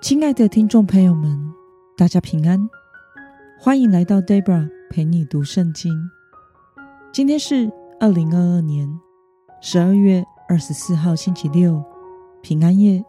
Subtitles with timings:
[0.00, 1.52] 亲爱的听众朋友们，
[1.94, 2.58] 大家平安，
[3.58, 5.92] 欢迎来到 Debra 陪你读圣经。
[7.12, 8.98] 今天是二零二二年
[9.60, 11.84] 十二月二十四号，星期六，
[12.40, 13.04] 平安夜。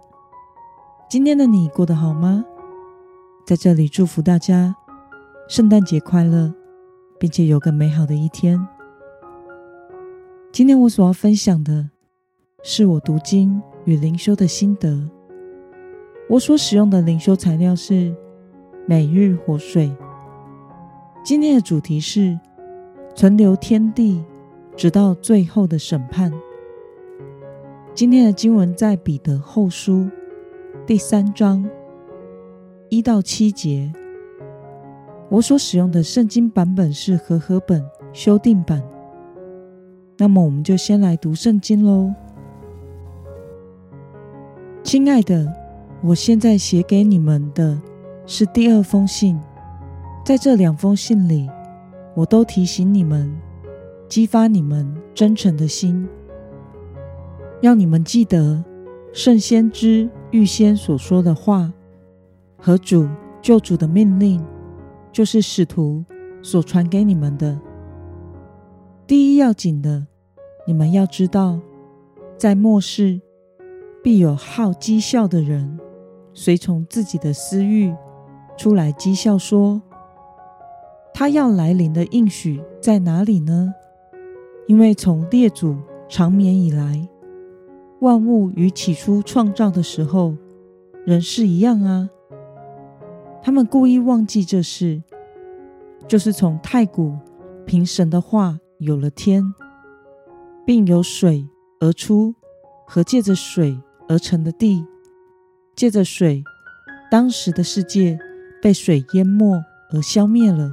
[1.10, 2.44] 今天的你过得好吗？
[3.46, 4.76] 在这里祝福大家
[5.48, 6.54] 圣诞节快乐，
[7.18, 8.60] 并且有个美好的一天。
[10.52, 11.90] 今天我所要分享的
[12.64, 15.10] 是我读经与灵修的心得。
[16.32, 18.16] 我所使用的灵修材料是
[18.88, 19.94] 每日活水。
[21.26, 22.40] 今天的主题是
[23.14, 24.24] 存留天地，
[24.78, 26.32] 直到最后的审判。
[27.94, 30.08] 今天的经文在彼得后书
[30.86, 31.70] 第三章
[32.88, 33.92] 一到七节。
[35.28, 38.82] 我所使用的圣经版本是和合本修订版。
[40.18, 42.10] 那么，我们就先来读圣经喽，
[44.82, 45.61] 亲爱的。
[46.04, 47.80] 我现在写给你们的
[48.26, 49.40] 是第二封信，
[50.26, 51.48] 在这两封信里，
[52.16, 53.32] 我都提醒你们，
[54.10, 56.08] 激发你们真诚的心，
[57.62, 58.64] 要你们记得
[59.14, 61.72] 圣先知预先所说的话
[62.58, 63.08] 和主
[63.40, 64.44] 救主的命令，
[65.12, 66.04] 就是使徒
[66.42, 67.60] 所传给你们的。
[69.06, 70.08] 第一要紧的，
[70.66, 71.60] 你们要知道，
[72.38, 73.22] 在末世
[74.02, 75.80] 必有好讥笑的人。
[76.34, 77.94] 随从自己的私欲
[78.58, 79.82] 出来讥笑说
[81.14, 83.74] ：“他要来临的应许在哪里呢？
[84.68, 85.76] 因为从列祖
[86.08, 87.08] 长眠以来，
[88.00, 90.36] 万物与起初创造的时候
[91.06, 92.10] 仍是一样啊。
[93.42, 95.04] 他们故意忘记这事，
[96.08, 97.18] 就是从太古
[97.66, 99.44] 凭神的话有了天，
[100.66, 101.46] 并由水
[101.80, 102.36] 而出
[102.86, 103.78] 和借着水
[104.08, 104.86] 而成的地。”
[105.82, 106.44] 借着水，
[107.10, 108.20] 当时的世界
[108.62, 110.72] 被水淹没而消灭了。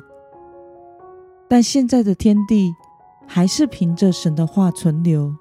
[1.49, 2.75] 但现在的天地
[3.27, 5.35] 还是凭着神的话存留，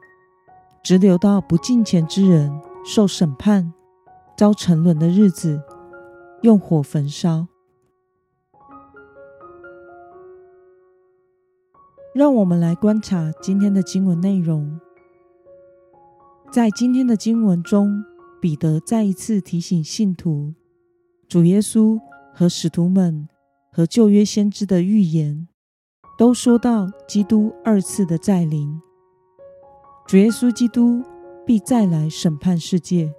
[0.82, 2.50] 直留到不敬虔之人
[2.86, 3.74] 受审判、
[4.38, 5.62] 遭沉沦的日子，
[6.44, 7.48] 用火焚烧。
[12.16, 14.80] 让我们来观察今天的经文内容，
[16.50, 18.06] 在今天的经文中。
[18.40, 20.54] 彼得再一次提醒信徒，
[21.28, 22.00] 主耶稣
[22.34, 23.28] 和使徒们
[23.72, 25.48] 和旧约先知的预言，
[26.18, 28.80] 都说到基督二次的再临。
[30.06, 31.04] 主耶稣基督
[31.46, 33.12] 必再来审判世界，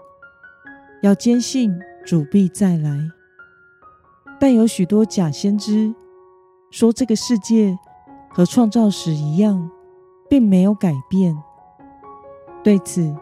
[1.03, 3.11] 要坚信主必再来。
[4.41, 5.93] 但有许多假先知
[6.71, 7.77] 说，这个世界
[8.31, 9.69] 和创造时一样，
[10.31, 11.37] 并没有改变。
[12.63, 13.13] 对此，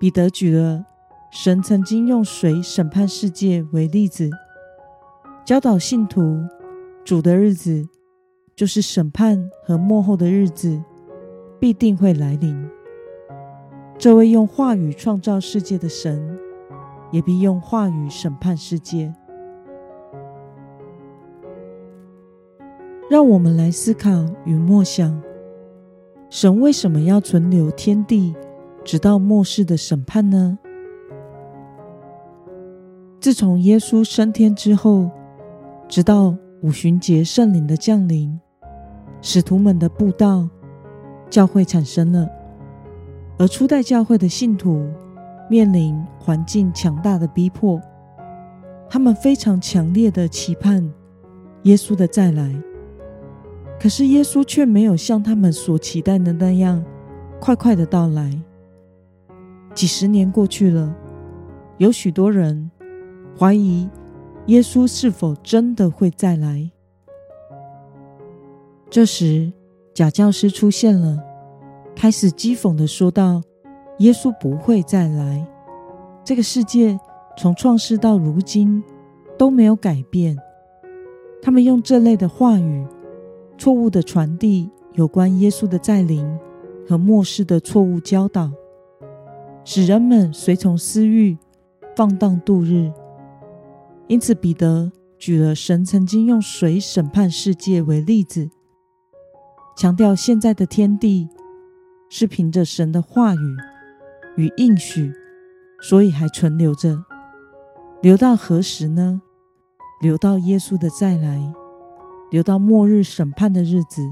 [0.00, 0.84] 彼得举了。
[1.30, 4.28] 神曾经用水审判世界为例子，
[5.44, 6.40] 教导信徒，
[7.04, 7.86] 主的日子
[8.56, 10.82] 就是审判和末后的日子，
[11.60, 12.68] 必定会来临。
[13.96, 16.36] 这位用话语创造世界的神，
[17.12, 19.14] 也必用话语审判世界。
[23.08, 25.22] 让我们来思考与默想：
[26.28, 28.34] 神为什么要存留天地，
[28.84, 30.58] 直到末世的审判呢？
[33.20, 35.10] 自从耶稣升天之后，
[35.86, 38.40] 直到五旬节圣灵的降临，
[39.20, 40.48] 使徒们的布道，
[41.28, 42.26] 教会产生了。
[43.36, 44.88] 而初代教会的信徒
[45.50, 47.78] 面临环境强大的逼迫，
[48.88, 50.90] 他们非常强烈的期盼
[51.64, 52.50] 耶稣的再来。
[53.78, 56.82] 可是耶稣却没有像他们所期待的那样
[57.38, 58.30] 快快的到来。
[59.74, 60.96] 几十年过去了，
[61.76, 62.70] 有许多人。
[63.38, 63.88] 怀疑
[64.46, 66.70] 耶稣是否真的会再来？
[68.90, 69.52] 这时，
[69.94, 71.22] 假教师出现了，
[71.94, 73.42] 开始讥讽的说道
[74.00, 75.46] ：“耶稣不会再来。
[76.24, 76.98] 这个世界
[77.36, 78.82] 从创世到如今
[79.38, 80.36] 都没有改变。”
[81.40, 82.84] 他们用这类的话语，
[83.56, 86.26] 错误的传递有关耶稣的再临
[86.86, 88.50] 和末世的错误教导，
[89.64, 91.38] 使人们随从私欲，
[91.96, 92.90] 放荡度日。
[94.10, 94.90] 因此，彼得
[95.20, 98.50] 举了神曾经用水审判世界为例子，
[99.76, 101.28] 强调现在的天地
[102.08, 103.56] 是凭着神的话语
[104.36, 105.12] 与应许，
[105.80, 107.04] 所以还存留着。
[108.02, 109.22] 留到何时呢？
[110.00, 111.54] 留到耶稣的再来，
[112.32, 114.02] 留到末日审判的日子，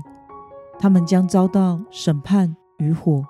[0.79, 3.25] 他们将遭到审判与火。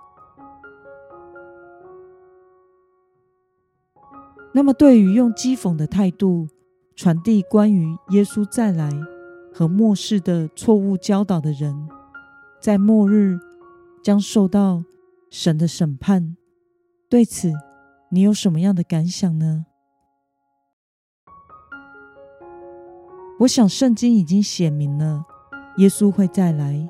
[4.53, 6.47] 那么，对于用讥讽的态度
[6.99, 8.91] 传递关于耶稣再来
[9.55, 11.89] 和末世的错误教导的人，
[12.61, 13.39] 在末日
[14.03, 14.83] 将受到
[15.31, 16.37] 神的审判。
[17.09, 17.53] 对此，
[18.11, 19.67] 你有什么样的感想呢？
[23.39, 25.25] 我想，圣经已经写明了
[25.77, 26.89] 耶稣会再来。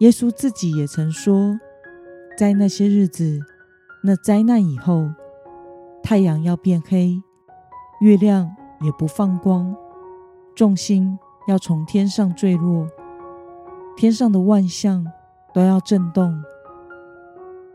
[0.00, 1.56] 耶稣自己也曾说，
[2.36, 3.38] 在那些日子、
[4.02, 5.08] 那灾难以后，
[6.02, 7.22] 太阳要变黑，
[8.00, 8.50] 月亮
[8.80, 9.74] 也不放光，
[10.54, 11.18] 众星
[11.48, 12.86] 要从天上坠落，
[13.96, 15.06] 天上的万象
[15.54, 16.42] 都要震动。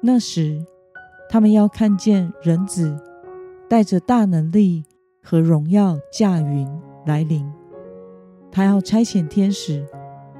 [0.02, 0.66] 那时，
[1.30, 3.00] 他们要看见人子
[3.70, 4.84] 带着大能力
[5.24, 6.68] 和荣耀驾云
[7.06, 7.52] 来临。
[8.52, 9.86] 他要差遣天使，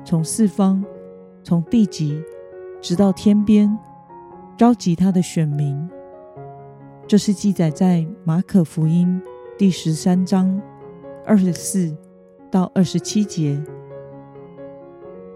[0.04, 0.84] 从四方，
[1.44, 2.22] 从地极，
[2.82, 3.78] 直到天边，
[4.58, 5.90] 召集他的选民。
[7.08, 9.22] 这是记载在马可福音
[9.58, 10.60] 第十三章
[11.26, 11.96] 二十四
[12.50, 13.62] 到二十七节。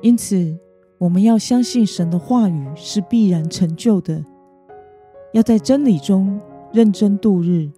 [0.02, 0.58] 因此，
[0.98, 4.24] 我们要相信神的话语是必然成就的，
[5.34, 6.40] 要在真理中
[6.72, 7.70] 认真度日，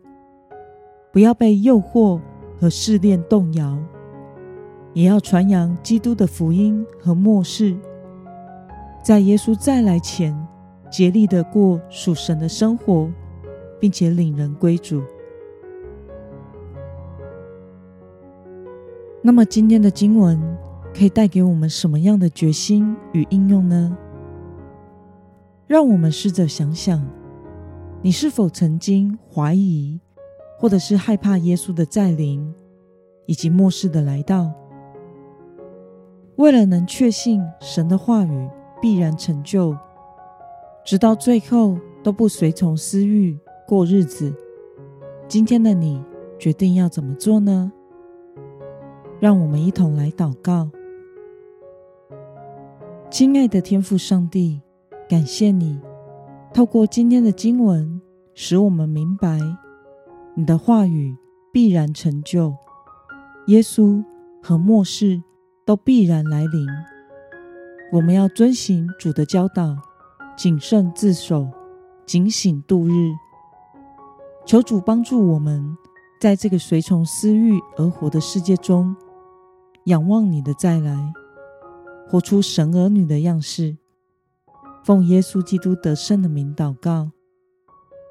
[1.12, 2.20] 不要被诱惑
[2.60, 3.78] 和试炼动摇。
[4.94, 7.78] 也要传扬基督的福音和末世，
[9.04, 10.36] 在耶稣再来前，
[10.90, 13.12] 竭力的过属神的生活，
[13.80, 15.04] 并且领人归主。
[19.22, 20.40] 那么，今天的经文
[20.94, 23.98] 可以带给我们什么样的决心与应用呢？
[25.66, 27.06] 让我们试着想想，
[28.02, 30.00] 你是否曾经怀疑，
[30.58, 32.54] 或者是害怕耶稣的再临，
[33.26, 34.52] 以及末世的来到？
[36.38, 38.50] 为了能确信神的话语
[38.80, 39.76] 必然成就，
[40.86, 43.38] 直到最后都不随从私欲
[43.68, 44.34] 过日子，
[45.28, 46.02] 今天的你
[46.40, 47.74] 决定要怎么做呢？
[49.20, 50.70] 让我们一同来祷告。
[53.10, 54.62] 亲爱的天父上帝，
[55.10, 55.80] 感谢你
[56.54, 58.02] 透过今天的经文，
[58.34, 59.40] 使我们明白
[60.36, 61.16] 你的话语
[61.52, 62.56] 必然成就，
[63.48, 64.04] 耶稣
[64.42, 65.22] 和末世。
[65.68, 66.66] 都必然来临。
[67.92, 69.76] 我们要遵行主的教导，
[70.38, 71.46] 谨慎自守，
[72.06, 72.94] 警醒度日。
[74.46, 75.78] 求主帮助我们，
[76.22, 78.96] 在这个随从私欲而活的世界中，
[79.88, 81.14] 仰望你的再来，
[82.10, 83.78] 活出神儿女的样式。
[84.84, 87.12] 奉耶稣基督得胜的名祷告，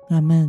[0.09, 0.49] 阿门。